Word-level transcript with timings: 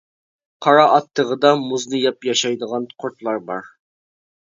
قارا 0.65 0.85
ئات 0.93 1.11
تېغىدا 1.19 1.53
مۇزنى 1.67 2.01
يەپ 2.07 2.29
ياشايدىغان 2.33 2.91
قۇرتلار 3.03 3.43
بار. 3.53 3.73